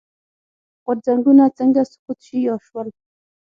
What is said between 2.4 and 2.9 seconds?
یا شول.